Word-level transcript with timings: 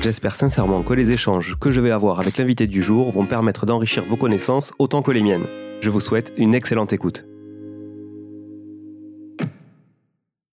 J'espère 0.00 0.34
sincèrement 0.34 0.82
que 0.82 0.94
les 0.94 1.10
échanges 1.10 1.58
que 1.60 1.70
je 1.70 1.82
vais 1.82 1.90
avoir 1.90 2.20
avec 2.20 2.38
l'invité 2.38 2.66
du 2.66 2.82
jour 2.82 3.10
vont 3.12 3.26
permettre 3.26 3.66
d'enrichir 3.66 4.02
vos 4.06 4.16
connaissances 4.16 4.72
autant 4.78 5.02
que 5.02 5.10
les 5.10 5.22
miennes. 5.22 5.46
Je 5.82 5.90
vous 5.90 6.00
souhaite 6.00 6.32
une 6.38 6.54
excellente 6.54 6.94
écoute. 6.94 7.26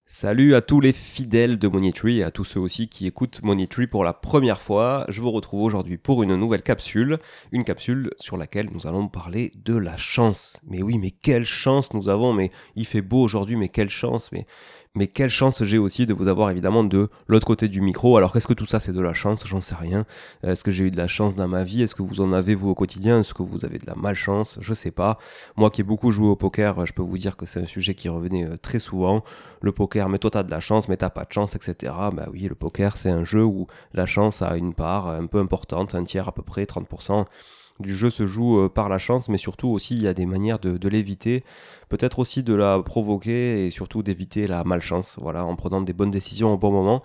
Salut 0.06 0.56
à 0.56 0.62
tous 0.62 0.82
les 0.82 0.94
fidèles 0.94 1.60
de 1.60 1.68
Moneytree 1.68 2.20
et 2.20 2.24
à 2.24 2.32
tous 2.32 2.44
ceux 2.44 2.60
aussi 2.60 2.90
qui 2.90 3.06
écoutent 3.08 3.42
Moneytree 3.44 3.88
pour 3.88 4.04
la 4.04 4.14
première 4.14 4.60
fois. 4.60 5.06
Je 5.10 5.22
vous 5.22 5.32
retrouve 5.32 5.62
aujourd'hui 5.62 5.98
pour 5.98 6.24
une 6.24 6.36
nouvelle 6.36 6.64
capsule, 6.64 7.20
une 7.52 7.64
capsule 7.64 8.10
sur 8.18 8.36
laquelle 8.36 8.70
nous 8.74 8.88
allons 8.88 9.08
parler 9.08 9.52
de 9.64 9.78
la 9.78 9.96
chance. 9.96 10.58
Mais 10.68 10.82
oui, 10.82 10.98
mais 10.98 11.12
quelle 11.12 11.46
chance 11.46 11.94
nous 11.94 12.10
avons, 12.10 12.34
mais 12.34 12.50
il 12.76 12.86
fait 12.86 13.04
beau 13.04 13.22
aujourd'hui, 13.22 13.56
mais 13.56 13.70
quelle 13.70 13.90
chance, 13.92 14.32
mais 14.32 14.48
mais 14.98 15.08
quelle 15.08 15.30
chance 15.30 15.64
j'ai 15.64 15.78
aussi 15.78 16.08
de 16.08 16.14
vous 16.14 16.28
avoir 16.28 16.50
évidemment 16.50 16.84
de 16.84 17.10
l'autre 17.28 17.46
côté 17.46 17.68
du 17.68 17.82
micro. 17.82 18.18
Alors 18.18 18.36
est-ce 18.36 18.48
que 18.48 18.54
tout 18.54 18.66
ça 18.66 18.80
c'est 18.80 18.92
de 18.92 19.02
la 19.02 19.14
chance? 19.14 19.46
J'en 19.46 19.62
sais 19.62 19.76
rien. 19.76 20.06
Est-ce 20.42 20.64
que 20.64 20.72
j'ai 20.72 20.86
eu 20.86 20.92
de 20.92 20.98
la 20.98 21.08
chance 21.08 21.36
dans 21.36 21.48
ma 21.48 21.64
vie? 21.64 21.84
Est-ce 21.84 21.94
que 21.94 22.02
vous 22.02 22.20
en 22.20 22.34
avez 22.34 22.56
vous 22.56 22.70
au 22.70 22.76
quotidien? 22.76 23.20
Est-ce 23.20 23.36
que 23.36 23.44
vous 23.44 23.64
avez 23.64 23.78
de 23.78 23.86
la 23.86 23.94
malchance? 23.94 24.58
Je 24.60 24.74
sais 24.74 24.90
pas. 24.90 25.20
Moi 25.56 25.70
qui 25.70 25.82
ai 25.82 25.84
beaucoup 25.84 26.12
joué 26.12 26.28
au 26.28 26.36
poker, 26.36 26.86
je 26.88 26.94
peux 26.94 27.04
vous 27.04 27.20
dire 27.20 27.38
que 27.38 27.46
c'est 27.46 27.62
un 27.62 27.68
sujet 27.68 27.94
qui 27.94 28.10
revenait 28.10 28.46
euh, 28.46 28.58
très 28.58 28.80
souvent. 28.80 29.24
Le 29.62 29.72
poker, 29.72 30.10
mais 30.10 30.18
toi 30.18 30.32
t'as 30.32 30.44
de 30.44 30.52
la 30.52 30.60
chance, 30.60 30.90
mais 30.90 30.98
t'as 30.98 31.12
pas 31.12 31.26
de 31.26 31.32
chance, 31.32 31.56
etc. 31.56 31.94
Bah 32.14 32.28
oui, 32.34 32.48
le 32.50 32.56
poker 32.56 32.98
c'est 32.98 33.12
un 33.12 33.24
jeu 33.24 33.44
où 33.44 33.68
la 33.94 34.08
chance 34.08 34.42
a 34.42 34.58
une 34.58 34.74
part 34.74 35.10
un 35.10 35.28
peu 35.28 35.38
importante, 35.38 35.94
un 35.94 36.04
tiers 36.04 36.28
à 36.28 36.32
peu 36.32 36.42
près, 36.42 36.64
30% 36.64 37.26
du 37.80 37.96
jeu 37.96 38.10
se 38.10 38.26
joue 38.26 38.60
euh, 38.60 38.70
par 38.70 38.90
la 38.90 38.98
chance, 38.98 39.30
mais 39.30 39.38
surtout 39.38 39.70
aussi 39.70 39.96
il 39.96 40.04
y 40.04 40.08
a 40.08 40.14
des 40.14 40.26
manières 40.26 40.60
de, 40.60 40.88
l'éviter, 40.88 41.44
peut-être 41.90 42.20
aussi 42.20 42.44
de 42.44 42.54
la 42.54 42.82
provoquer 42.82 43.66
et 43.66 43.72
surtout 43.72 44.04
d'éviter 44.04 44.48
la 44.48 44.64
malchance, 44.64 45.18
voilà, 45.22 45.46
en 45.46 45.56
prenant 45.56 45.82
des 45.82 45.94
bonnes 45.94 46.12
décisions 46.12 46.54
au 46.54 46.58
bon 46.58 46.72
moment. 46.72 47.04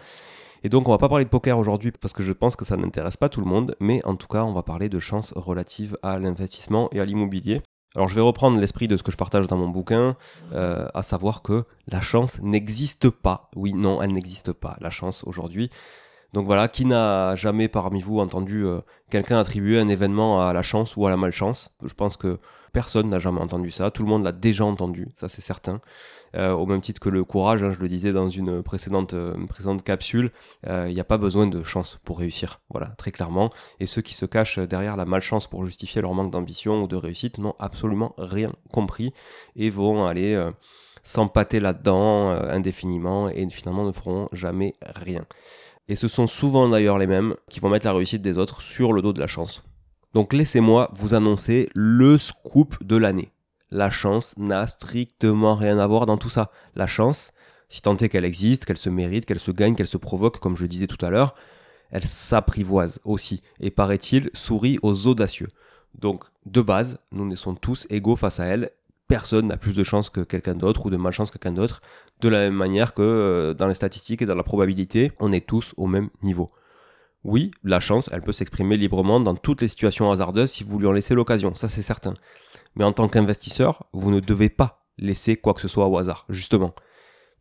Et 0.64 0.68
donc 0.68 0.88
on 0.88 0.92
va 0.92 0.98
pas 0.98 1.08
parler 1.08 1.24
de 1.24 1.30
poker 1.30 1.58
aujourd'hui 1.58 1.90
parce 1.90 2.12
que 2.12 2.22
je 2.22 2.32
pense 2.32 2.54
que 2.54 2.64
ça 2.64 2.76
n'intéresse 2.76 3.16
pas 3.16 3.28
tout 3.28 3.40
le 3.40 3.46
monde, 3.46 3.76
mais 3.80 4.04
en 4.04 4.14
tout 4.14 4.28
cas 4.28 4.44
on 4.44 4.52
va 4.52 4.62
parler 4.62 4.88
de 4.88 5.00
chance 5.00 5.32
relative 5.34 5.98
à 6.02 6.18
l'investissement 6.18 6.88
et 6.92 7.00
à 7.00 7.04
l'immobilier. 7.04 7.62
Alors 7.94 8.08
je 8.08 8.14
vais 8.14 8.20
reprendre 8.20 8.58
l'esprit 8.58 8.88
de 8.88 8.96
ce 8.96 9.02
que 9.02 9.12
je 9.12 9.16
partage 9.16 9.46
dans 9.48 9.58
mon 9.58 9.68
bouquin, 9.68 10.16
euh, 10.52 10.86
à 10.94 11.02
savoir 11.02 11.42
que 11.42 11.64
la 11.88 12.00
chance 12.00 12.40
n'existe 12.40 13.10
pas. 13.10 13.50
Oui, 13.54 13.74
non, 13.74 14.00
elle 14.00 14.12
n'existe 14.14 14.52
pas. 14.52 14.76
La 14.80 14.90
chance 14.90 15.24
aujourd'hui, 15.26 15.68
donc 16.32 16.46
voilà, 16.46 16.68
qui 16.68 16.86
n'a 16.86 17.36
jamais 17.36 17.68
parmi 17.68 18.00
vous 18.00 18.18
entendu 18.18 18.64
euh, 18.64 18.80
quelqu'un 19.10 19.38
attribuer 19.38 19.78
un 19.78 19.88
événement 19.88 20.40
à 20.40 20.52
la 20.54 20.62
chance 20.62 20.96
ou 20.96 21.06
à 21.06 21.10
la 21.10 21.18
malchance? 21.18 21.76
Je 21.84 21.92
pense 21.92 22.16
que 22.16 22.38
personne 22.72 23.10
n'a 23.10 23.18
jamais 23.18 23.40
entendu 23.40 23.70
ça, 23.70 23.90
tout 23.90 24.02
le 24.02 24.08
monde 24.08 24.24
l'a 24.24 24.32
déjà 24.32 24.64
entendu, 24.64 25.08
ça 25.14 25.28
c'est 25.28 25.42
certain. 25.42 25.82
Euh, 26.34 26.52
au 26.52 26.64
même 26.64 26.80
titre 26.80 27.00
que 27.00 27.10
le 27.10 27.22
courage, 27.22 27.62
hein, 27.62 27.72
je 27.72 27.78
le 27.78 27.86
disais 27.86 28.12
dans 28.12 28.30
une 28.30 28.62
précédente, 28.62 29.12
euh, 29.12 29.34
précédente 29.46 29.84
capsule, 29.84 30.32
il 30.66 30.94
n'y 30.94 31.00
a 31.00 31.04
pas 31.04 31.18
besoin 31.18 31.46
de 31.46 31.62
chance 31.62 31.98
pour 32.02 32.18
réussir, 32.18 32.62
voilà, 32.70 32.86
très 32.96 33.10
clairement. 33.10 33.50
Et 33.78 33.84
ceux 33.84 34.00
qui 34.00 34.14
se 34.14 34.24
cachent 34.24 34.58
derrière 34.58 34.96
la 34.96 35.04
malchance 35.04 35.46
pour 35.46 35.66
justifier 35.66 36.00
leur 36.00 36.14
manque 36.14 36.30
d'ambition 36.30 36.82
ou 36.82 36.86
de 36.86 36.96
réussite 36.96 37.36
n'ont 37.36 37.54
absolument 37.58 38.14
rien 38.16 38.50
compris 38.72 39.12
et 39.54 39.68
vont 39.68 40.06
aller 40.06 40.42
s'empâter 41.02 41.60
là-dedans 41.60 42.30
indéfiniment 42.30 43.28
et 43.28 43.46
finalement 43.50 43.84
ne 43.84 43.92
feront 43.92 44.28
jamais 44.32 44.72
rien. 44.82 45.26
Et 45.92 45.96
ce 45.96 46.08
sont 46.08 46.26
souvent 46.26 46.70
d'ailleurs 46.70 46.96
les 46.96 47.06
mêmes 47.06 47.34
qui 47.50 47.60
vont 47.60 47.68
mettre 47.68 47.84
la 47.84 47.92
réussite 47.92 48.22
des 48.22 48.38
autres 48.38 48.62
sur 48.62 48.94
le 48.94 49.02
dos 49.02 49.12
de 49.12 49.20
la 49.20 49.26
chance. 49.26 49.62
Donc 50.14 50.32
laissez-moi 50.32 50.88
vous 50.94 51.12
annoncer 51.12 51.68
le 51.74 52.16
scoop 52.16 52.82
de 52.82 52.96
l'année. 52.96 53.30
La 53.70 53.90
chance 53.90 54.32
n'a 54.38 54.66
strictement 54.66 55.54
rien 55.54 55.78
à 55.78 55.86
voir 55.86 56.06
dans 56.06 56.16
tout 56.16 56.30
ça. 56.30 56.50
La 56.74 56.86
chance, 56.86 57.30
si 57.68 57.82
tant 57.82 57.94
est 57.98 58.08
qu'elle 58.08 58.24
existe, 58.24 58.64
qu'elle 58.64 58.78
se 58.78 58.88
mérite, 58.88 59.26
qu'elle 59.26 59.38
se 59.38 59.50
gagne, 59.50 59.74
qu'elle 59.74 59.86
se 59.86 59.98
provoque, 59.98 60.40
comme 60.40 60.56
je 60.56 60.64
disais 60.64 60.86
tout 60.86 61.04
à 61.04 61.10
l'heure, 61.10 61.34
elle 61.90 62.06
s'apprivoise 62.06 62.98
aussi, 63.04 63.42
et 63.60 63.70
paraît-il, 63.70 64.30
sourit 64.32 64.78
aux 64.80 65.06
audacieux. 65.08 65.48
Donc, 65.94 66.24
de 66.46 66.62
base, 66.62 67.00
nous 67.10 67.26
naissons 67.26 67.54
tous 67.54 67.86
égaux 67.90 68.16
face 68.16 68.40
à 68.40 68.46
elle, 68.46 68.70
personne 69.12 69.48
n'a 69.48 69.58
plus 69.58 69.76
de 69.76 69.84
chance 69.84 70.08
que 70.08 70.22
quelqu'un 70.22 70.54
d'autre 70.54 70.86
ou 70.86 70.90
de 70.90 70.96
malchance 70.96 71.30
que 71.30 71.36
quelqu'un 71.36 71.54
d'autre, 71.54 71.82
de 72.22 72.30
la 72.30 72.38
même 72.38 72.54
manière 72.54 72.94
que 72.94 73.02
euh, 73.02 73.52
dans 73.52 73.66
les 73.66 73.74
statistiques 73.74 74.22
et 74.22 74.26
dans 74.26 74.34
la 74.34 74.42
probabilité, 74.42 75.12
on 75.20 75.32
est 75.32 75.46
tous 75.46 75.74
au 75.76 75.86
même 75.86 76.08
niveau. 76.22 76.50
Oui, 77.22 77.50
la 77.62 77.78
chance, 77.78 78.08
elle 78.10 78.22
peut 78.22 78.32
s'exprimer 78.32 78.78
librement 78.78 79.20
dans 79.20 79.34
toutes 79.34 79.60
les 79.60 79.68
situations 79.68 80.10
hasardeuses 80.10 80.50
si 80.50 80.64
vous 80.64 80.78
lui 80.78 80.86
en 80.86 80.92
laissez 80.92 81.14
l'occasion, 81.14 81.54
ça 81.54 81.68
c'est 81.68 81.82
certain. 81.82 82.14
Mais 82.74 82.84
en 82.84 82.92
tant 82.92 83.06
qu'investisseur, 83.06 83.84
vous 83.92 84.10
ne 84.10 84.18
devez 84.18 84.48
pas 84.48 84.82
laisser 84.96 85.36
quoi 85.36 85.52
que 85.52 85.60
ce 85.60 85.68
soit 85.68 85.88
au 85.88 85.98
hasard, 85.98 86.24
justement. 86.30 86.74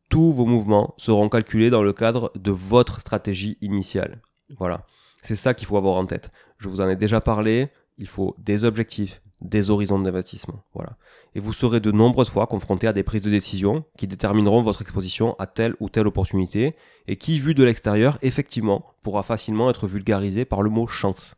Tous 0.09 0.33
vos 0.33 0.45
mouvements 0.45 0.93
seront 0.97 1.29
calculés 1.29 1.69
dans 1.69 1.83
le 1.83 1.93
cadre 1.93 2.33
de 2.35 2.51
votre 2.51 2.99
stratégie 2.99 3.57
initiale. 3.61 4.21
Voilà. 4.59 4.85
C'est 5.23 5.37
ça 5.37 5.53
qu'il 5.53 5.67
faut 5.67 5.77
avoir 5.77 5.95
en 5.95 6.05
tête. 6.05 6.31
Je 6.57 6.67
vous 6.67 6.81
en 6.81 6.89
ai 6.89 6.97
déjà 6.97 7.21
parlé, 7.21 7.69
il 7.97 8.07
faut 8.07 8.35
des 8.39 8.65
objectifs, 8.65 9.21
des 9.41 9.69
horizons 9.69 9.99
d'investissement. 9.99 10.63
Voilà. 10.73 10.97
Et 11.35 11.39
vous 11.39 11.53
serez 11.53 11.79
de 11.79 11.91
nombreuses 11.91 12.29
fois 12.29 12.47
confronté 12.47 12.87
à 12.87 12.93
des 12.93 13.03
prises 13.03 13.23
de 13.23 13.29
décision 13.29 13.83
qui 13.97 14.07
détermineront 14.07 14.61
votre 14.61 14.81
exposition 14.81 15.35
à 15.39 15.47
telle 15.47 15.75
ou 15.79 15.89
telle 15.89 16.07
opportunité 16.07 16.75
et 17.07 17.15
qui, 17.15 17.39
vu 17.39 17.53
de 17.53 17.63
l'extérieur, 17.63 18.17
effectivement, 18.21 18.85
pourra 19.01 19.23
facilement 19.23 19.69
être 19.69 19.87
vulgarisé 19.87 20.45
par 20.45 20.61
le 20.61 20.69
mot 20.69 20.87
chance. 20.87 21.35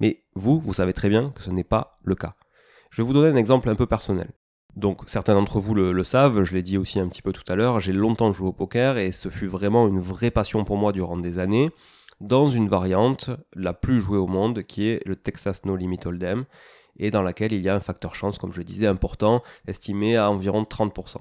Mais 0.00 0.22
vous, 0.34 0.60
vous 0.60 0.74
savez 0.74 0.92
très 0.92 1.08
bien 1.08 1.30
que 1.30 1.42
ce 1.42 1.50
n'est 1.50 1.64
pas 1.64 1.98
le 2.04 2.14
cas. 2.14 2.34
Je 2.90 3.02
vais 3.02 3.06
vous 3.06 3.14
donner 3.14 3.28
un 3.28 3.36
exemple 3.36 3.68
un 3.68 3.74
peu 3.74 3.86
personnel. 3.86 4.30
Donc 4.74 5.00
certains 5.06 5.34
d'entre 5.34 5.58
vous 5.58 5.74
le, 5.74 5.92
le, 5.92 6.04
savent, 6.04 6.44
je 6.44 6.54
l'ai 6.54 6.62
dit 6.62 6.76
aussi 6.76 7.00
un 7.00 7.08
petit 7.08 7.22
peu 7.22 7.32
tout 7.32 7.50
à 7.50 7.54
l'heure, 7.54 7.80
j'ai 7.80 7.94
longtemps 7.94 8.30
joué 8.32 8.48
au 8.48 8.52
poker 8.52 8.98
et 8.98 9.10
ce 9.10 9.30
fut 9.30 9.46
vraiment 9.46 9.88
une 9.88 10.00
vraie 10.00 10.30
passion 10.30 10.64
pour 10.64 10.76
moi 10.76 10.92
durant 10.92 11.16
des 11.16 11.38
années, 11.38 11.70
dans 12.20 12.46
une 12.46 12.68
variante 12.68 13.30
la 13.54 13.72
plus 13.72 14.00
jouée 14.00 14.18
au 14.18 14.26
monde 14.26 14.64
qui 14.64 14.88
est 14.88 15.00
le 15.06 15.16
Texas 15.16 15.64
No 15.64 15.76
Limit 15.76 16.00
Hold'em, 16.04 16.44
et 16.98 17.10
dans 17.10 17.22
laquelle 17.22 17.52
il 17.52 17.62
y 17.62 17.68
a 17.68 17.74
un 17.74 17.80
facteur 17.80 18.14
chance, 18.14 18.38
comme 18.38 18.52
je 18.52 18.58
le 18.58 18.64
disais, 18.64 18.86
important, 18.86 19.42
estimé 19.66 20.16
à 20.16 20.30
environ 20.30 20.62
30%. 20.62 21.18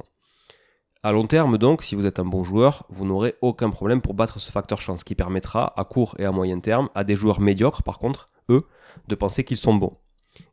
À 1.04 1.12
long 1.12 1.28
terme, 1.28 1.58
donc, 1.58 1.84
si 1.84 1.94
vous 1.94 2.08
êtes 2.08 2.20
un 2.20 2.26
bon 2.26 2.44
joueur, 2.44 2.86
vous 2.90 3.06
n'aurez 3.06 3.36
aucun 3.42 3.70
problème 3.70 4.02
pour 4.02 4.16
battre 4.16 4.40
ce 4.40 4.52
facteur 4.52 4.82
chance 4.82 5.04
qui 5.04 5.14
permettra, 5.14 5.80
à 5.80 5.84
court 5.84 6.16
et 6.18 6.26
à 6.26 6.32
moyen 6.32 6.60
terme, 6.60 6.90
à 6.96 7.04
des 7.04 7.16
joueurs 7.16 7.40
médiocres, 7.40 7.84
par 7.84 8.00
contre, 8.00 8.30
eux, 8.50 8.66
de 9.08 9.16
penser 9.16 9.44
qu'ils 9.44 9.58
sont 9.58 9.76
bons. 9.76 9.94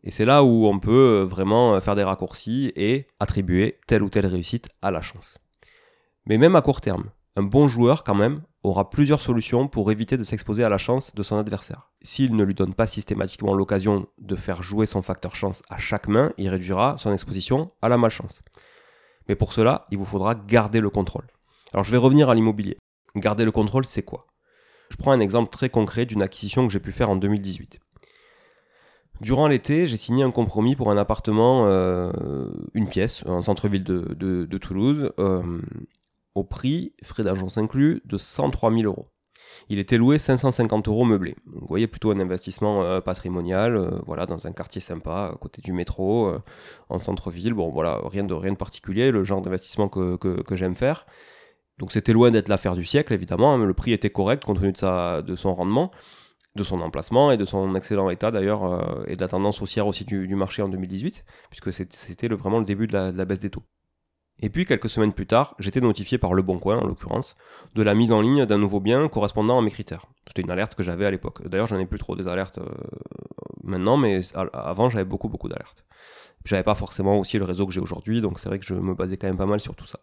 Et 0.05 0.11
c'est 0.11 0.25
là 0.25 0.45
où 0.45 0.67
on 0.67 0.79
peut 0.79 1.21
euh, 1.21 1.25
vraiment 1.25 1.81
faire 1.81 1.97
des 1.97 2.03
raccourcis 2.03 2.73
et 2.77 3.07
attribuer 3.19 3.79
telle 3.87 4.03
ou 4.03 4.11
telle 4.11 4.27
réussite 4.27 4.69
à 4.83 4.91
la 4.91 5.01
chance. 5.01 5.39
Mais 6.27 6.39
même 6.39 6.55
à 6.55 6.63
court 6.63 6.81
terme, 6.81 7.11
un 7.37 7.43
bon 7.43 7.67
joueur, 7.67 8.05
quand 8.05 8.15
même, 8.15 8.43
aura 8.65 8.91
plusieurs 8.91 9.21
solutions 9.21 9.67
pour 9.67 9.91
éviter 9.91 10.17
de 10.17 10.25
s'exposer 10.25 10.63
à 10.63 10.69
la 10.69 10.79
chance 10.79 11.15
de 11.15 11.23
son 11.23 11.37
adversaire. 11.37 11.91
S'il 12.03 12.37
ne 12.37 12.45
lui 12.45 12.55
donne 12.55 12.75
pas 12.75 12.87
systématiquement 12.87 13.55
l'occasion 13.55 14.07
de 14.19 14.37
faire 14.37 14.63
jouer 14.63 14.87
son 14.87 15.03
facteur 15.03 15.35
chance 15.35 15.63
à 15.69 15.79
chaque 15.79 16.09
main, 16.09 16.33
il 16.39 16.49
réduira 16.49 16.97
son 16.99 17.13
exposition 17.13 17.73
à 17.83 17.89
la 17.89 17.99
malchance. 17.99 18.43
Mais 19.29 19.37
pour 19.37 19.53
cela, 19.53 19.87
il 19.91 19.99
vous 19.99 20.05
faudra 20.05 20.35
garder 20.35 20.81
le 20.81 20.91
contrôle. 20.91 21.27
Alors 21.73 21.85
je 21.85 21.91
vais 21.91 21.97
revenir 21.97 22.31
à 22.31 22.35
l'immobilier. 22.35 22.79
Garder 23.17 23.45
le 23.45 23.53
contrôle, 23.53 23.85
c'est 23.85 24.03
quoi? 24.03 24.27
Je 24.91 24.97
prends 24.97 25.13
un 25.13 25.21
exemple 25.21 25.51
très 25.51 25.71
concret 25.71 26.07
d'une 26.07 26.23
acquisition 26.23 26.67
que 26.67 26.73
j'ai 26.73 26.81
pu 26.81 26.93
faire 26.93 27.11
en 27.11 27.17
2018. 27.17 27.81
Durant 29.21 29.47
l'été, 29.47 29.87
j'ai 29.87 29.97
signé 29.97 30.25
un 30.25 30.31
compromis 30.31 30.75
pour 30.77 30.91
un 30.91 30.97
appartement, 30.97 31.67
euh, 31.67 32.51
une 32.75 32.89
pièce, 32.89 33.25
en 33.25 33.41
centre-ville 33.41 33.85
de, 33.85 34.59
Toulouse, 34.59 35.13
euh, 35.19 35.61
au 36.35 36.45
prix, 36.45 36.95
frais 37.03 37.25
d'agence 37.25 37.59
inclus, 37.59 38.03
de 38.05 38.19
103 38.19 38.73
000 38.73 38.83
euros. 38.85 39.09
Il 39.69 39.79
était 39.79 39.99
loué 39.99 40.19
550 40.19 40.89
euros 40.89 41.05
meublé. 41.05 41.37
Vous 41.47 41.67
voyez 41.67 41.87
plutôt 41.87 42.11
un 42.11 42.21
investissement 42.21 42.83
euh, 42.83 43.01
patrimonial, 43.01 43.77
euh, 43.77 43.91
voilà, 44.07 44.27
dans 44.27 44.47
un 44.47 44.53
quartier 44.53 44.81
sympa, 44.81 45.31
à 45.35 45.37
côté 45.37 45.61
du 45.63 45.73
métro, 45.73 46.27
euh, 46.29 46.43
en 46.89 46.99
centre-ville. 46.99 47.55
Bon, 47.55 47.71
voilà, 47.71 48.01
rien 48.05 48.25
de 48.25 48.35
rien 48.35 48.53
de 48.53 48.57
particulier, 48.57 49.11
le 49.11 49.25
genre 49.25 49.43
d'investissement 49.43 49.89
que, 49.89 50.17
que, 50.17 50.57
j'aime 50.57 50.75
faire. 50.77 51.07
Donc 51.79 51.93
c'était 51.93 52.13
loin 52.13 52.31
d'être 52.31 52.49
l'affaire 52.49 52.75
du 52.75 52.85
siècle, 52.85 53.13
évidemment, 53.13 53.57
mais 53.59 53.67
le 53.67 53.75
prix 53.75 53.93
était 53.93 54.11
correct 54.11 54.45
compte 54.45 54.61
tenu 54.61 54.73
de, 54.73 54.79
sa, 54.79 55.23
de 55.23 55.37
son 55.37 55.55
rendement, 55.55 55.91
de 56.55 56.63
son 56.63 56.81
emplacement 56.81 57.33
et 57.33 57.37
de 57.37 57.45
son 57.45 57.75
excellent 57.75 58.11
état 58.11 58.31
d'ailleurs, 58.31 59.05
et 59.09 59.17
de 59.17 59.21
la 59.21 59.29
tendance 59.29 59.63
haussière 59.63 59.87
aussi 59.87 60.05
du, 60.05 60.27
du 60.29 60.37
marché 60.37 60.63
en 60.63 60.69
2018, 60.69 61.25
puisque 61.51 61.73
c'était 61.73 62.29
vraiment 62.29 62.59
le 62.59 62.65
début 62.65 62.87
de 62.87 62.93
la 62.93 63.25
baisse 63.25 63.41
des 63.41 63.51
taux. 63.51 63.65
Et 64.41 64.51
puis 64.51 64.65
quelques 64.65 64.89
semaines 64.89 65.13
plus 65.13 65.27
tard, 65.27 65.55
j'étais 65.59 65.81
notifié 65.81 66.19
par 66.19 66.35
Le 66.35 66.43
Bon 66.43 66.59
Coin, 66.59 66.79
en 66.79 66.87
l'occurrence, 66.87 67.37
de 67.75 67.83
la 67.83 67.95
mise 67.95 68.11
en 68.13 68.21
ligne 68.21 68.45
d'un 68.45 68.59
nouveau 68.59 68.81
bien 68.81 69.09
correspondant 69.09 69.59
à 69.59 69.63
mes 69.63 69.71
critères. 69.71 70.07
C'était 70.27 70.43
une 70.43 70.51
alerte 70.51 70.75
que 70.75 70.83
j'avais 70.83 71.07
à 71.07 71.11
l'époque. 71.11 71.47
D'ailleurs, 71.49 71.69
j'en 71.69 71.79
ai 71.79 71.87
plus 71.87 71.99
trop 71.99 72.17
des 72.17 72.27
alertes. 72.27 72.59
Euh, 72.59 72.69
maintenant, 73.63 73.97
mais 73.97 74.21
avant 74.53 74.91
j'avais 74.91 75.05
beaucoup 75.05 75.29
beaucoup 75.29 75.49
d'alertes. 75.49 75.85
J'avais 76.45 76.65
pas 76.65 76.75
forcément 76.75 77.19
aussi 77.19 77.39
le 77.39 77.45
réseau 77.45 77.67
que 77.67 77.73
j'ai 77.73 77.81
aujourd'hui, 77.81 78.21
donc 78.21 78.41
c'est 78.41 78.49
vrai 78.49 78.59
que 78.59 78.65
je 78.65 78.75
me 78.75 78.95
basais 78.95 79.17
quand 79.17 79.29
même 79.29 79.37
pas 79.37 79.47
mal 79.47 79.61
sur 79.61 79.77
tout 79.77 79.87
ça. 79.87 80.01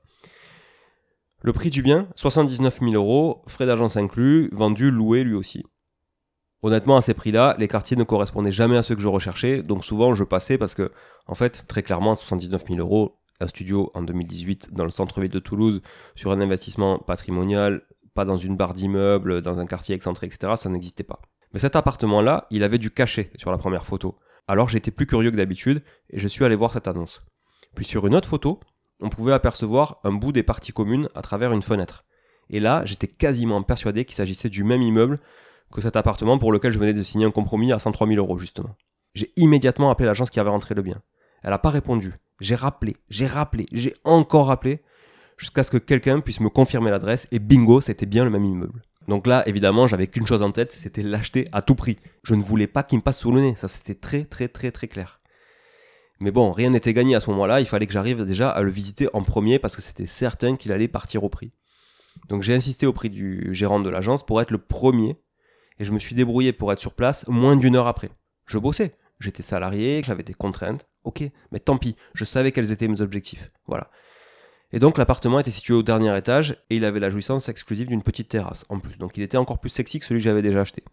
Le 1.41 1.53
prix 1.53 1.69
du 1.69 1.81
bien, 1.81 2.07
79 2.15 2.79
000 2.79 2.93
euros, 2.93 3.43
frais 3.47 3.65
d'agence 3.65 3.97
inclus, 3.97 4.49
vendu, 4.53 4.91
loué 4.91 5.23
lui 5.23 5.35
aussi. 5.35 5.63
Honnêtement, 6.61 6.97
à 6.97 7.01
ces 7.01 7.13
prix-là, 7.13 7.55
les 7.57 7.69
quartiers 7.69 7.95
ne 7.95 8.03
correspondaient 8.03 8.51
jamais 8.51 8.75
à 8.75 8.83
ceux 8.83 8.95
que 8.95 9.01
je 9.01 9.07
recherchais, 9.07 9.63
donc 9.63 9.85
souvent 9.85 10.13
je 10.13 10.25
passais 10.25 10.57
parce 10.57 10.75
que, 10.75 10.91
en 11.27 11.35
fait, 11.35 11.65
très 11.67 11.83
clairement, 11.83 12.15
79 12.15 12.63
000 12.67 12.79
euros, 12.79 13.18
un 13.39 13.47
studio 13.47 13.91
en 13.93 14.01
2018 14.01 14.73
dans 14.73 14.83
le 14.83 14.89
centre-ville 14.89 15.31
de 15.31 15.39
Toulouse, 15.39 15.81
sur 16.15 16.31
un 16.31 16.41
investissement 16.41 16.99
patrimonial, 16.99 17.83
pas 18.13 18.25
dans 18.25 18.37
une 18.37 18.57
barre 18.57 18.73
d'immeuble, 18.73 19.41
dans 19.41 19.59
un 19.59 19.65
quartier 19.65 19.95
excentré, 19.95 20.27
etc., 20.27 20.53
ça 20.55 20.69
n'existait 20.69 21.03
pas. 21.03 21.21
Mais 21.53 21.59
cet 21.59 21.75
appartement-là, 21.75 22.47
il 22.51 22.63
avait 22.63 22.77
du 22.77 22.91
cachet 22.91 23.31
sur 23.37 23.51
la 23.51 23.57
première 23.57 23.85
photo. 23.85 24.19
Alors 24.47 24.69
j'étais 24.69 24.91
plus 24.91 25.05
curieux 25.05 25.31
que 25.31 25.35
d'habitude 25.35 25.83
et 26.09 26.19
je 26.19 26.27
suis 26.27 26.45
allé 26.45 26.55
voir 26.55 26.73
cette 26.73 26.87
annonce. 26.87 27.23
Puis 27.75 27.85
sur 27.85 28.07
une 28.07 28.15
autre 28.15 28.27
photo, 28.27 28.59
on 29.01 29.09
pouvait 29.09 29.33
apercevoir 29.33 29.99
un 30.03 30.11
bout 30.11 30.31
des 30.31 30.43
parties 30.43 30.73
communes 30.73 31.09
à 31.15 31.21
travers 31.21 31.51
une 31.51 31.61
fenêtre. 31.61 32.05
Et 32.49 32.59
là, 32.59 32.83
j'étais 32.85 33.07
quasiment 33.07 33.61
persuadé 33.63 34.05
qu'il 34.05 34.15
s'agissait 34.15 34.49
du 34.49 34.63
même 34.63 34.81
immeuble 34.81 35.19
que 35.71 35.81
cet 35.81 35.95
appartement 35.95 36.39
pour 36.39 36.51
lequel 36.51 36.71
je 36.71 36.79
venais 36.79 36.93
de 36.93 37.03
signer 37.03 37.25
un 37.25 37.31
compromis 37.31 37.71
à 37.71 37.79
103 37.79 38.07
000 38.07 38.17
euros 38.17 38.37
justement. 38.37 38.75
J'ai 39.13 39.31
immédiatement 39.35 39.89
appelé 39.89 40.07
l'agence 40.07 40.29
qui 40.29 40.39
avait 40.39 40.49
rentré 40.49 40.75
le 40.75 40.81
bien. 40.81 41.01
Elle 41.43 41.51
n'a 41.51 41.59
pas 41.59 41.69
répondu. 41.69 42.13
J'ai 42.39 42.55
rappelé, 42.55 42.95
j'ai 43.09 43.27
rappelé, 43.27 43.65
j'ai 43.71 43.93
encore 44.03 44.47
rappelé, 44.47 44.81
jusqu'à 45.37 45.63
ce 45.63 45.71
que 45.71 45.77
quelqu'un 45.77 46.19
puisse 46.21 46.39
me 46.39 46.49
confirmer 46.49 46.91
l'adresse, 46.91 47.27
et 47.31 47.39
bingo, 47.39 47.81
c'était 47.81 48.05
bien 48.05 48.23
le 48.23 48.29
même 48.29 48.45
immeuble. 48.45 48.81
Donc 49.07 49.25
là, 49.25 49.43
évidemment, 49.47 49.87
j'avais 49.87 50.07
qu'une 50.07 50.27
chose 50.27 50.43
en 50.43 50.51
tête, 50.51 50.71
c'était 50.71 51.01
l'acheter 51.01 51.45
à 51.51 51.61
tout 51.61 51.75
prix. 51.75 51.97
Je 52.23 52.35
ne 52.35 52.43
voulais 52.43 52.67
pas 52.67 52.83
qu'il 52.83 52.99
me 52.99 53.03
passe 53.03 53.19
sous 53.19 53.31
le 53.31 53.41
nez, 53.41 53.55
ça 53.55 53.67
c'était 53.67 53.95
très 53.95 54.23
très 54.23 54.47
très 54.47 54.71
très 54.71 54.87
clair. 54.87 55.19
Mais 56.19 56.31
bon, 56.31 56.51
rien 56.51 56.69
n'était 56.69 56.93
gagné 56.93 57.15
à 57.15 57.19
ce 57.19 57.29
moment-là, 57.31 57.59
il 57.59 57.65
fallait 57.65 57.87
que 57.87 57.93
j'arrive 57.93 58.25
déjà 58.25 58.49
à 58.49 58.61
le 58.61 58.69
visiter 58.69 59.07
en 59.13 59.23
premier 59.23 59.57
parce 59.57 59.75
que 59.75 59.81
c'était 59.81 60.05
certain 60.05 60.57
qu'il 60.57 60.71
allait 60.71 60.87
partir 60.89 61.23
au 61.23 61.29
prix. 61.29 61.51
Donc 62.27 62.43
j'ai 62.43 62.53
insisté 62.53 62.85
au 62.85 62.93
prix 62.93 63.09
du 63.09 63.49
gérant 63.53 63.79
de 63.79 63.89
l'agence 63.89 64.25
pour 64.25 64.41
être 64.41 64.51
le 64.51 64.57
premier 64.57 65.17
et 65.79 65.85
je 65.85 65.91
me 65.91 65.99
suis 65.99 66.15
débrouillé 66.15 66.51
pour 66.51 66.71
être 66.73 66.79
sur 66.79 66.93
place 66.93 67.25
moins 67.27 67.55
d'une 67.55 67.75
heure 67.75 67.87
après. 67.87 68.09
Je 68.45 68.57
bossais, 68.57 68.95
j'étais 69.19 69.43
salarié, 69.43 70.01
j'avais 70.03 70.23
des 70.23 70.33
contraintes, 70.33 70.87
ok, 71.03 71.23
mais 71.51 71.59
tant 71.59 71.77
pis, 71.77 71.95
je 72.13 72.25
savais 72.25 72.51
quels 72.51 72.71
étaient 72.71 72.87
mes 72.87 73.01
objectifs. 73.01 73.51
Voilà. 73.67 73.89
Et 74.71 74.79
donc 74.79 74.97
l'appartement 74.97 75.39
était 75.39 75.51
situé 75.51 75.73
au 75.73 75.83
dernier 75.83 76.15
étage 76.17 76.51
et 76.69 76.77
il 76.77 76.85
avait 76.85 76.99
la 76.99 77.09
jouissance 77.09 77.49
exclusive 77.49 77.87
d'une 77.87 78.03
petite 78.03 78.29
terrasse 78.29 78.65
en 78.69 78.79
plus. 78.79 78.97
Donc 78.97 79.17
il 79.17 79.23
était 79.23 79.37
encore 79.37 79.59
plus 79.59 79.69
sexy 79.69 79.99
que 79.99 80.05
celui 80.05 80.19
que 80.19 80.23
j'avais 80.23 80.43
déjà 80.43 80.61
acheté. 80.61 80.83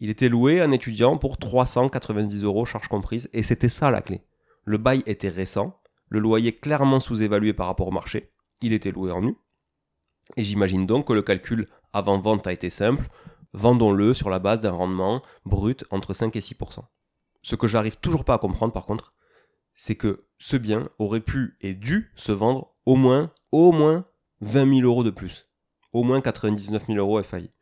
Il 0.00 0.10
était 0.10 0.28
loué 0.28 0.60
à 0.60 0.64
un 0.64 0.72
étudiant 0.72 1.16
pour 1.16 1.38
390 1.38 2.44
euros, 2.44 2.64
charges 2.64 2.88
comprises, 2.88 3.28
et 3.32 3.42
c'était 3.42 3.68
ça 3.68 3.90
la 3.90 4.02
clé. 4.02 4.22
Le 4.64 4.78
bail 4.78 5.02
était 5.06 5.28
récent, 5.28 5.80
le 6.08 6.20
loyer 6.20 6.52
clairement 6.52 7.00
sous-évalué 7.00 7.52
par 7.52 7.66
rapport 7.66 7.88
au 7.88 7.92
marché, 7.92 8.32
il 8.60 8.72
était 8.72 8.92
loué 8.92 9.10
en 9.10 9.22
nu, 9.22 9.34
et 10.36 10.44
j'imagine 10.44 10.86
donc 10.86 11.08
que 11.08 11.12
le 11.12 11.22
calcul 11.22 11.66
avant-vente 11.92 12.46
a 12.46 12.52
été 12.52 12.70
simple, 12.70 13.08
vendons-le 13.52 14.14
sur 14.14 14.30
la 14.30 14.38
base 14.38 14.60
d'un 14.60 14.72
rendement 14.72 15.22
brut 15.44 15.84
entre 15.90 16.12
5 16.12 16.36
et 16.36 16.40
6%. 16.40 16.80
Ce 17.42 17.54
que 17.54 17.66
j'arrive 17.66 17.96
toujours 17.98 18.24
pas 18.24 18.34
à 18.34 18.38
comprendre 18.38 18.72
par 18.72 18.86
contre, 18.86 19.14
c'est 19.74 19.94
que 19.94 20.26
ce 20.38 20.56
bien 20.56 20.88
aurait 20.98 21.20
pu 21.20 21.56
et 21.60 21.74
dû 21.74 22.12
se 22.16 22.32
vendre 22.32 22.74
au 22.84 22.96
moins, 22.96 23.32
au 23.52 23.72
moins 23.72 24.06
20 24.40 24.80
000 24.80 24.86
euros 24.86 25.04
de 25.04 25.10
plus. 25.10 25.48
Au 25.92 26.02
moins 26.02 26.20
99 26.20 26.86
000 26.86 26.98
euros 26.98 27.22
FAI. 27.22 27.52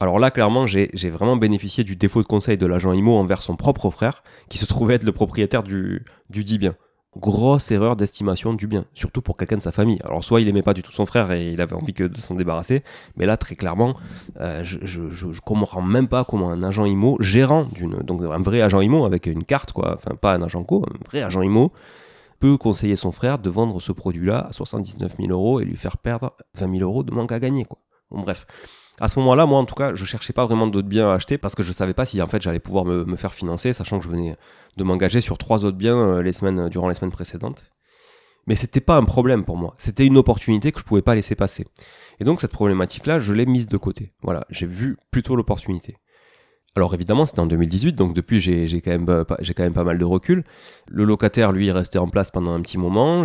Alors 0.00 0.18
là, 0.18 0.30
clairement, 0.30 0.66
j'ai 0.66 1.10
vraiment 1.10 1.36
bénéficié 1.36 1.82
du 1.82 1.96
défaut 1.96 2.22
de 2.22 2.26
conseil 2.26 2.56
de 2.56 2.66
l'agent 2.66 2.92
IMO 2.92 3.16
envers 3.16 3.42
son 3.42 3.56
propre 3.56 3.90
frère, 3.90 4.22
qui 4.48 4.58
se 4.58 4.64
trouvait 4.64 4.94
être 4.94 5.04
le 5.04 5.12
propriétaire 5.12 5.64
du, 5.64 6.04
du 6.30 6.44
dit 6.44 6.58
bien. 6.58 6.76
Grosse 7.18 7.72
erreur 7.72 7.96
d'estimation 7.96 8.54
du 8.54 8.68
bien, 8.68 8.84
surtout 8.94 9.22
pour 9.22 9.36
quelqu'un 9.36 9.56
de 9.56 9.62
sa 9.62 9.72
famille. 9.72 9.98
Alors 10.04 10.22
soit 10.22 10.40
il 10.40 10.48
aimait 10.48 10.62
pas 10.62 10.74
du 10.74 10.82
tout 10.82 10.92
son 10.92 11.04
frère 11.04 11.32
et 11.32 11.50
il 11.50 11.60
avait 11.60 11.74
envie 11.74 11.92
que 11.92 12.04
de 12.04 12.18
s'en 12.20 12.36
débarrasser, 12.36 12.84
mais 13.16 13.26
là 13.26 13.36
très 13.36 13.56
clairement, 13.56 13.96
euh, 14.40 14.62
je, 14.62 14.78
je, 14.82 15.10
je, 15.10 15.40
comprends 15.40 15.82
même 15.82 16.06
pas 16.06 16.24
comment 16.24 16.50
un 16.50 16.62
agent 16.62 16.84
IMO, 16.84 17.16
gérant 17.20 17.64
d'une, 17.72 17.96
donc 17.98 18.22
un 18.22 18.38
vrai 18.38 18.60
agent 18.60 18.80
IMO 18.80 19.04
avec 19.04 19.26
une 19.26 19.44
carte 19.44 19.72
quoi, 19.72 19.94
enfin 19.94 20.14
pas 20.14 20.34
un 20.34 20.42
agent 20.42 20.62
co, 20.62 20.84
un 20.88 21.08
vrai 21.08 21.22
agent 21.22 21.42
IMO, 21.42 21.72
peut 22.38 22.56
conseiller 22.56 22.94
son 22.94 23.10
frère 23.10 23.40
de 23.40 23.50
vendre 23.50 23.80
ce 23.80 23.90
produit-là 23.90 24.46
à 24.48 24.52
79 24.52 25.16
000 25.18 25.30
euros 25.32 25.60
et 25.60 25.64
lui 25.64 25.76
faire 25.76 25.96
perdre 25.98 26.34
20 26.54 26.78
000 26.78 26.88
euros 26.88 27.02
de 27.02 27.12
manque 27.12 27.32
à 27.32 27.40
gagner 27.40 27.64
quoi. 27.64 27.78
Bon 28.10 28.22
bref, 28.22 28.46
à 29.00 29.08
ce 29.08 29.18
moment-là, 29.20 29.46
moi 29.46 29.58
en 29.58 29.64
tout 29.64 29.74
cas, 29.74 29.94
je 29.94 30.04
cherchais 30.04 30.32
pas 30.32 30.46
vraiment 30.46 30.66
d'autres 30.66 30.88
biens 30.88 31.10
à 31.10 31.14
acheter 31.14 31.38
parce 31.38 31.54
que 31.54 31.62
je 31.62 31.72
savais 31.72 31.94
pas 31.94 32.04
si 32.04 32.20
en 32.20 32.26
fait 32.26 32.42
j'allais 32.42 32.60
pouvoir 32.60 32.84
me, 32.84 33.16
faire 33.16 33.32
financer, 33.32 33.72
sachant 33.72 33.98
que 33.98 34.04
je 34.04 34.10
venais 34.10 34.36
de 34.76 34.84
m'engager 34.84 35.20
sur 35.20 35.38
trois 35.38 35.64
autres 35.64 35.76
biens 35.76 35.96
euh, 35.96 36.22
les 36.22 36.32
semaines 36.32 36.68
durant 36.68 36.88
les 36.88 36.94
semaines 36.94 37.12
précédentes. 37.12 37.64
Mais 38.46 38.54
c'était 38.54 38.80
pas 38.80 38.96
un 38.96 39.04
problème 39.04 39.44
pour 39.44 39.56
moi, 39.56 39.74
c'était 39.78 40.06
une 40.06 40.16
opportunité 40.16 40.72
que 40.72 40.80
je 40.80 40.84
pouvais 40.84 41.02
pas 41.02 41.14
laisser 41.14 41.34
passer. 41.34 41.66
Et 42.20 42.24
donc 42.24 42.40
cette 42.40 42.52
problématique-là, 42.52 43.18
je 43.18 43.32
l'ai 43.32 43.46
mise 43.46 43.68
de 43.68 43.76
côté. 43.76 44.12
Voilà, 44.22 44.44
j'ai 44.50 44.66
vu 44.66 44.96
plutôt 45.10 45.36
l'opportunité. 45.36 45.96
Alors 46.74 46.94
évidemment, 46.94 47.26
c'était 47.26 47.40
en 47.40 47.46
2018, 47.46 47.94
donc 47.94 48.14
depuis 48.14 48.40
j'ai 48.40 48.80
quand, 48.80 48.90
même, 48.90 49.08
euh, 49.08 49.24
pas 49.24 49.84
mal 49.84 49.98
de 49.98 50.04
recul. 50.04 50.44
Le 50.86 51.04
locataire, 51.04 51.50
lui, 51.50 51.68
est 51.68 51.72
resté 51.72 51.98
en 51.98 52.08
place 52.08 52.30
pendant 52.30 52.52
un 52.52 52.60
petit 52.60 52.78
moment. 52.78 53.24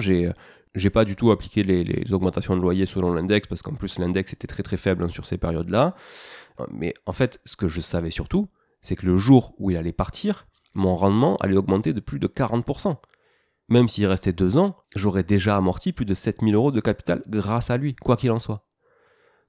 J'ai 0.75 0.89
pas 0.89 1.05
du 1.05 1.15
tout 1.15 1.31
appliqué 1.31 1.63
les, 1.63 2.13
augmentations 2.13 2.55
de 2.55 2.61
loyer 2.61 2.85
selon 2.85 3.13
l'index 3.13 3.47
parce 3.47 3.61
qu'en 3.61 3.73
plus 3.73 3.99
l'index 3.99 4.33
était 4.33 4.47
très 4.47 4.63
très 4.63 4.77
faible 4.77 5.03
hein, 5.03 5.09
sur 5.09 5.25
ces 5.25 5.37
périodes-là. 5.37 5.95
Mais 6.71 6.93
en 7.05 7.11
fait, 7.11 7.39
ce 7.45 7.55
que 7.55 7.67
je 7.67 7.81
savais 7.81 8.11
surtout, 8.11 8.47
c'est 8.81 8.95
que 8.95 9.05
le 9.05 9.17
jour 9.17 9.55
où 9.57 9.71
il 9.71 9.77
allait 9.77 9.91
partir, 9.91 10.47
mon 10.75 10.95
rendement 10.95 11.37
allait 11.37 11.57
augmenter 11.57 11.93
de 11.93 11.99
plus 11.99 12.19
de 12.19 12.27
40%. 12.27 12.97
Même 13.69 13.87
s'il 13.87 14.05
restait 14.07 14.33
deux 14.33 14.57
ans, 14.57 14.75
j'aurais 14.95 15.23
déjà 15.23 15.55
amorti 15.55 15.93
plus 15.93 16.05
de 16.05 16.13
7000 16.13 16.55
euros 16.55 16.71
de 16.71 16.81
capital 16.81 17.23
grâce 17.27 17.69
à 17.69 17.77
lui, 17.77 17.95
quoi 17.95 18.17
qu'il 18.17 18.31
en 18.31 18.39
soit. 18.39 18.67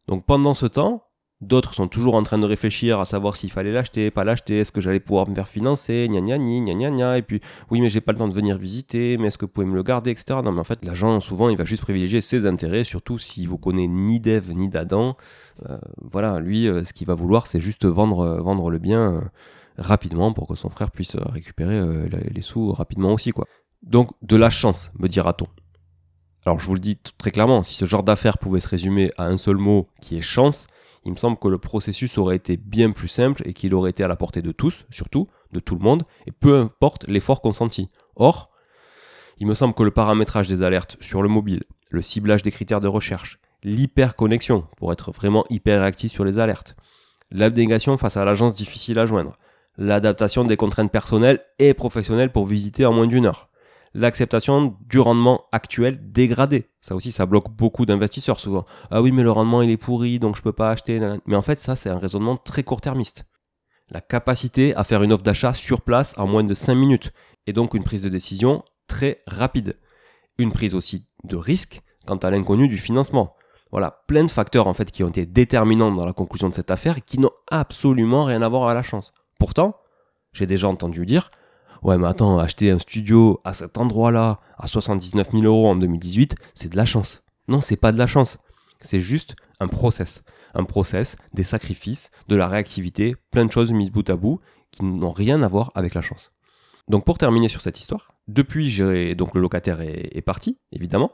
Donc 0.06 0.24
pendant 0.26 0.54
ce 0.54 0.66
temps, 0.66 1.04
D'autres 1.44 1.74
sont 1.74 1.88
toujours 1.88 2.14
en 2.14 2.22
train 2.22 2.38
de 2.38 2.46
réfléchir 2.46 3.00
à 3.00 3.04
savoir 3.04 3.36
s'il 3.36 3.52
fallait 3.52 3.70
l'acheter, 3.70 4.10
pas 4.10 4.24
l'acheter, 4.24 4.60
est-ce 4.60 4.72
que 4.72 4.80
j'allais 4.80 4.98
pouvoir 4.98 5.28
me 5.28 5.34
faire 5.34 5.46
financer, 5.46 6.08
gna 6.08 6.22
gna 6.22 6.38
gna 6.38 6.74
gna 6.74 6.90
gna 6.90 7.18
et 7.18 7.22
puis 7.22 7.42
oui 7.70 7.82
mais 7.82 7.90
j'ai 7.90 8.00
pas 8.00 8.12
le 8.12 8.18
temps 8.18 8.28
de 8.28 8.32
venir 8.32 8.56
visiter, 8.56 9.18
mais 9.18 9.26
est-ce 9.26 9.36
que 9.36 9.44
vous 9.44 9.52
pouvez 9.52 9.66
me 9.66 9.74
le 9.74 9.82
garder, 9.82 10.10
etc. 10.10 10.40
Non 10.42 10.52
mais 10.52 10.60
en 10.60 10.64
fait 10.64 10.82
l'agent 10.82 11.20
souvent 11.20 11.50
il 11.50 11.58
va 11.58 11.66
juste 11.66 11.82
privilégier 11.82 12.22
ses 12.22 12.46
intérêts, 12.46 12.82
surtout 12.82 13.18
s'il 13.18 13.46
vous 13.46 13.58
connaît 13.58 13.88
ni 13.88 14.20
d'Eve 14.20 14.52
ni 14.52 14.68
d'Adam. 14.70 15.18
Euh, 15.68 15.76
voilà, 16.00 16.40
lui 16.40 16.66
euh, 16.66 16.82
ce 16.82 16.94
qu'il 16.94 17.06
va 17.06 17.14
vouloir 17.14 17.46
c'est 17.46 17.60
juste 17.60 17.84
vendre, 17.84 18.20
euh, 18.20 18.40
vendre 18.40 18.70
le 18.70 18.78
bien 18.78 19.22
rapidement 19.76 20.32
pour 20.32 20.48
que 20.48 20.54
son 20.54 20.70
frère 20.70 20.90
puisse 20.90 21.14
récupérer 21.14 22.08
les 22.08 22.42
sous 22.42 22.72
rapidement 22.72 23.12
aussi 23.12 23.32
quoi. 23.32 23.46
Donc 23.82 24.12
de 24.22 24.36
la 24.36 24.48
chance, 24.48 24.92
me 24.98 25.08
dira-t-on. 25.08 25.48
Alors 26.46 26.58
je 26.58 26.66
vous 26.66 26.74
le 26.74 26.80
dis 26.80 26.98
très 27.18 27.30
clairement, 27.30 27.62
si 27.62 27.74
ce 27.74 27.84
genre 27.84 28.02
d'affaire 28.02 28.38
pouvait 28.38 28.60
se 28.60 28.68
résumer 28.68 29.10
à 29.18 29.26
un 29.26 29.36
seul 29.36 29.56
mot 29.56 29.88
qui 30.00 30.16
est 30.16 30.22
chance, 30.22 30.68
il 31.04 31.12
me 31.12 31.16
semble 31.16 31.38
que 31.38 31.48
le 31.48 31.58
processus 31.58 32.16
aurait 32.18 32.36
été 32.36 32.56
bien 32.56 32.90
plus 32.90 33.08
simple 33.08 33.42
et 33.46 33.52
qu'il 33.52 33.74
aurait 33.74 33.90
été 33.90 34.02
à 34.02 34.08
la 34.08 34.16
portée 34.16 34.42
de 34.42 34.52
tous, 34.52 34.84
surtout, 34.90 35.28
de 35.52 35.60
tout 35.60 35.74
le 35.74 35.84
monde, 35.84 36.04
et 36.26 36.32
peu 36.32 36.58
importe 36.58 37.06
l'effort 37.08 37.42
consenti. 37.42 37.90
Or, 38.16 38.50
il 39.38 39.46
me 39.46 39.54
semble 39.54 39.74
que 39.74 39.82
le 39.82 39.90
paramétrage 39.90 40.48
des 40.48 40.62
alertes 40.62 40.96
sur 41.00 41.22
le 41.22 41.28
mobile, 41.28 41.64
le 41.90 42.02
ciblage 42.02 42.42
des 42.42 42.50
critères 42.50 42.80
de 42.80 42.88
recherche, 42.88 43.38
l'hyperconnexion 43.62 44.66
pour 44.76 44.92
être 44.92 45.12
vraiment 45.12 45.44
hyper 45.50 45.80
réactif 45.80 46.12
sur 46.12 46.24
les 46.24 46.38
alertes, 46.38 46.76
l'abnégation 47.30 47.98
face 47.98 48.16
à 48.16 48.24
l'agence 48.24 48.54
difficile 48.54 48.98
à 48.98 49.06
joindre, 49.06 49.36
l'adaptation 49.76 50.44
des 50.44 50.56
contraintes 50.56 50.92
personnelles 50.92 51.40
et 51.58 51.74
professionnelles 51.74 52.32
pour 52.32 52.46
visiter 52.46 52.86
en 52.86 52.92
moins 52.92 53.06
d'une 53.06 53.26
heure, 53.26 53.48
l'acceptation 53.94 54.76
du 54.86 54.98
rendement 54.98 55.44
actuel 55.52 56.12
dégradé. 56.12 56.70
Ça 56.80 56.94
aussi, 56.94 57.12
ça 57.12 57.26
bloque 57.26 57.50
beaucoup 57.50 57.86
d'investisseurs 57.86 58.40
souvent. 58.40 58.66
Ah 58.90 59.00
oui, 59.00 59.12
mais 59.12 59.22
le 59.22 59.30
rendement 59.30 59.62
il 59.62 59.70
est 59.70 59.76
pourri, 59.76 60.18
donc 60.18 60.36
je 60.36 60.42
peux 60.42 60.52
pas 60.52 60.70
acheter. 60.70 61.00
Mais 61.26 61.36
en 61.36 61.42
fait, 61.42 61.58
ça, 61.58 61.76
c'est 61.76 61.88
un 61.88 61.98
raisonnement 61.98 62.36
très 62.36 62.64
court-termiste. 62.64 63.24
La 63.90 64.00
capacité 64.00 64.74
à 64.74 64.84
faire 64.84 65.02
une 65.02 65.12
offre 65.12 65.22
d'achat 65.22 65.54
sur 65.54 65.80
place 65.80 66.14
en 66.18 66.26
moins 66.26 66.44
de 66.44 66.54
5 66.54 66.74
minutes. 66.74 67.12
Et 67.46 67.52
donc 67.52 67.74
une 67.74 67.84
prise 67.84 68.02
de 68.02 68.08
décision 68.08 68.64
très 68.88 69.22
rapide. 69.26 69.76
Une 70.38 70.52
prise 70.52 70.74
aussi 70.74 71.06
de 71.24 71.36
risque 71.36 71.80
quant 72.06 72.16
à 72.16 72.30
l'inconnu 72.30 72.68
du 72.68 72.78
financement. 72.78 73.34
Voilà, 73.70 74.04
plein 74.06 74.24
de 74.24 74.30
facteurs 74.30 74.66
en 74.66 74.74
fait 74.74 74.90
qui 74.90 75.02
ont 75.04 75.08
été 75.08 75.26
déterminants 75.26 75.92
dans 75.92 76.06
la 76.06 76.12
conclusion 76.12 76.48
de 76.48 76.54
cette 76.54 76.70
affaire 76.70 76.98
et 76.98 77.00
qui 77.00 77.18
n'ont 77.18 77.32
absolument 77.50 78.24
rien 78.24 78.40
à 78.42 78.48
voir 78.48 78.64
avec 78.64 78.76
la 78.76 78.82
chance. 78.82 79.12
Pourtant, 79.38 79.76
j'ai 80.32 80.46
déjà 80.46 80.68
entendu 80.68 81.06
dire 81.06 81.30
Ouais, 81.84 81.98
mais 81.98 82.06
attends, 82.06 82.38
acheter 82.38 82.70
un 82.70 82.78
studio 82.78 83.42
à 83.44 83.52
cet 83.52 83.76
endroit-là 83.76 84.40
à 84.56 84.66
79 84.66 85.32
000 85.32 85.44
euros 85.44 85.68
en 85.68 85.76
2018, 85.76 86.34
c'est 86.54 86.70
de 86.70 86.76
la 86.78 86.86
chance. 86.86 87.22
Non, 87.46 87.60
c'est 87.60 87.76
pas 87.76 87.92
de 87.92 87.98
la 87.98 88.06
chance. 88.06 88.38
C'est 88.80 89.00
juste 89.00 89.36
un 89.60 89.68
process. 89.68 90.24
Un 90.54 90.64
process, 90.64 91.16
des 91.34 91.44
sacrifices, 91.44 92.10
de 92.28 92.36
la 92.36 92.48
réactivité, 92.48 93.16
plein 93.30 93.44
de 93.44 93.52
choses 93.52 93.70
mises 93.72 93.90
bout 93.90 94.08
à 94.08 94.16
bout 94.16 94.40
qui 94.70 94.82
n'ont 94.82 95.12
rien 95.12 95.42
à 95.42 95.48
voir 95.48 95.72
avec 95.74 95.92
la 95.92 96.00
chance. 96.00 96.32
Donc 96.88 97.04
pour 97.04 97.18
terminer 97.18 97.48
sur 97.48 97.60
cette 97.60 97.78
histoire, 97.78 98.14
depuis, 98.28 99.14
donc 99.14 99.34
le 99.34 99.42
locataire 99.42 99.82
est, 99.82 100.22
parti, 100.22 100.58
évidemment. 100.72 101.12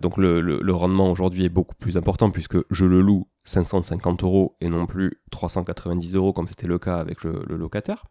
Donc 0.00 0.16
le, 0.16 0.72
rendement 0.72 1.08
aujourd'hui 1.08 1.44
est 1.44 1.50
beaucoup 1.50 1.76
plus 1.76 1.96
important 1.96 2.32
puisque 2.32 2.58
je 2.70 2.84
le 2.84 3.00
loue 3.00 3.28
550 3.44 4.24
euros 4.24 4.56
et 4.60 4.68
non 4.68 4.86
plus 4.86 5.22
390 5.30 6.16
euros 6.16 6.32
comme 6.32 6.48
c'était 6.48 6.66
le 6.66 6.80
cas 6.80 6.96
avec 6.96 7.22
le 7.22 7.44
locataire. 7.56 8.06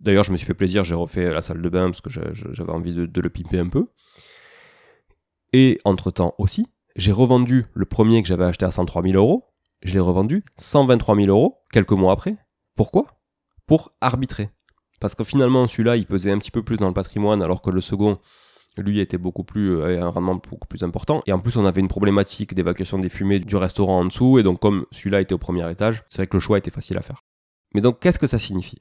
D'ailleurs, 0.00 0.24
je 0.24 0.32
me 0.32 0.36
suis 0.36 0.46
fait 0.46 0.54
plaisir, 0.54 0.84
j'ai 0.84 0.94
refait 0.94 1.32
la 1.32 1.42
salle 1.42 1.60
de 1.60 1.68
bain 1.68 1.86
parce 1.86 2.00
que 2.00 2.10
j'avais 2.10 2.72
envie 2.72 2.94
de, 2.94 3.20
le 3.20 3.30
pimper 3.30 3.58
un 3.58 3.68
peu. 3.68 3.86
Et 5.52 5.78
entre-temps 5.84 6.34
aussi, 6.38 6.66
j'ai 6.96 7.12
revendu 7.12 7.66
le 7.74 7.84
premier 7.84 8.22
que 8.22 8.28
j'avais 8.28 8.44
acheté 8.44 8.64
à 8.64 8.70
103 8.70 9.02
000 9.02 9.14
euros. 9.14 9.44
Je 9.82 9.94
l'ai 9.94 10.00
revendu 10.00 10.44
123 10.58 11.16
000 11.16 11.28
euros 11.28 11.58
quelques 11.72 11.92
mois 11.92 12.12
après. 12.12 12.36
Pourquoi? 12.76 13.20
Pour 13.66 13.92
arbitrer. 14.00 14.50
Parce 15.00 15.14
que 15.14 15.24
finalement, 15.24 15.66
celui-là, 15.66 15.96
il 15.96 16.06
pesait 16.06 16.32
un 16.32 16.38
petit 16.38 16.50
peu 16.50 16.62
plus 16.62 16.76
dans 16.76 16.88
le 16.88 16.94
patrimoine, 16.94 17.42
alors 17.42 17.62
que 17.62 17.70
le 17.70 17.80
second, 17.80 18.18
lui, 18.76 19.00
était 19.00 19.18
beaucoup 19.18 19.44
plus, 19.44 19.76
euh, 19.76 20.02
un 20.02 20.08
rendement 20.08 20.34
beaucoup 20.34 20.66
plus 20.68 20.82
important. 20.82 21.22
Et 21.26 21.32
en 21.32 21.40
plus, 21.40 21.56
on 21.56 21.64
avait 21.64 21.80
une 21.80 21.88
problématique 21.88 22.54
d'évacuation 22.54 22.98
des 22.98 23.08
fumées 23.08 23.38
du 23.40 23.56
restaurant 23.56 24.00
en 24.00 24.04
dessous. 24.04 24.38
Et 24.38 24.42
donc, 24.42 24.60
comme 24.60 24.86
celui-là 24.90 25.20
était 25.20 25.34
au 25.34 25.38
premier 25.38 25.68
étage, 25.70 26.04
c'est 26.08 26.18
vrai 26.18 26.26
que 26.26 26.36
le 26.36 26.40
choix 26.40 26.58
était 26.58 26.70
facile 26.70 26.98
à 26.98 27.02
faire. 27.02 27.22
Mais 27.74 27.80
donc, 27.80 28.00
qu'est-ce 28.00 28.18
que 28.18 28.26
ça 28.26 28.38
signifie? 28.38 28.78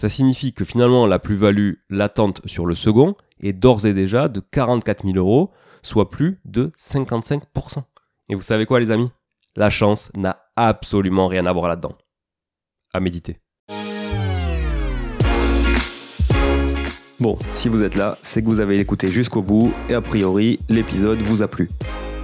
Ça 0.00 0.08
signifie 0.08 0.54
que 0.54 0.64
finalement, 0.64 1.06
la 1.06 1.18
plus-value 1.18 1.74
latente 1.90 2.40
sur 2.46 2.64
le 2.64 2.74
second 2.74 3.16
est 3.38 3.52
d'ores 3.52 3.84
et 3.84 3.92
déjà 3.92 4.28
de 4.28 4.40
44 4.40 5.04
000 5.04 5.18
euros, 5.18 5.50
soit 5.82 6.08
plus 6.08 6.40
de 6.46 6.72
55%. 6.78 7.82
Et 8.30 8.34
vous 8.34 8.40
savez 8.40 8.64
quoi, 8.64 8.80
les 8.80 8.92
amis? 8.92 9.10
La 9.56 9.68
chance 9.68 10.10
n'a 10.16 10.42
absolument 10.56 11.28
rien 11.28 11.44
à 11.44 11.52
voir 11.52 11.68
là-dedans. 11.68 11.98
À 12.94 13.00
méditer. 13.00 13.40
Bon, 17.20 17.38
si 17.52 17.68
vous 17.68 17.82
êtes 17.82 17.94
là, 17.94 18.16
c'est 18.22 18.40
que 18.40 18.46
vous 18.46 18.60
avez 18.60 18.78
écouté 18.78 19.08
jusqu'au 19.08 19.42
bout 19.42 19.74
et 19.90 19.94
a 19.94 20.00
priori, 20.00 20.60
l'épisode 20.70 21.18
vous 21.18 21.42
a 21.42 21.48
plu. 21.48 21.68